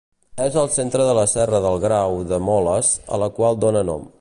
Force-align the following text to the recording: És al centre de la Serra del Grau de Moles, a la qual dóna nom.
És 0.45 0.55
al 0.61 0.69
centre 0.75 1.05
de 1.09 1.13
la 1.17 1.25
Serra 1.33 1.59
del 1.67 1.77
Grau 1.85 2.17
de 2.33 2.39
Moles, 2.49 2.91
a 3.15 3.21
la 3.25 3.29
qual 3.41 3.61
dóna 3.67 3.85
nom. 3.93 4.09